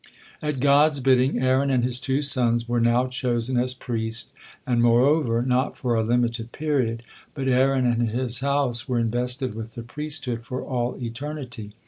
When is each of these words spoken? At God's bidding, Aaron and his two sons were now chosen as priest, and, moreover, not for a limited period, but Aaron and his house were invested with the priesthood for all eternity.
At 0.41 0.59
God's 0.59 0.99
bidding, 0.99 1.43
Aaron 1.43 1.69
and 1.69 1.83
his 1.83 1.99
two 1.99 2.23
sons 2.23 2.67
were 2.67 2.79
now 2.81 3.05
chosen 3.05 3.55
as 3.55 3.75
priest, 3.75 4.31
and, 4.65 4.81
moreover, 4.81 5.43
not 5.43 5.77
for 5.77 5.93
a 5.93 6.01
limited 6.01 6.51
period, 6.51 7.03
but 7.35 7.47
Aaron 7.47 7.85
and 7.85 8.09
his 8.09 8.39
house 8.39 8.89
were 8.89 8.97
invested 8.97 9.53
with 9.53 9.75
the 9.75 9.83
priesthood 9.83 10.43
for 10.43 10.63
all 10.63 10.97
eternity. 10.99 11.73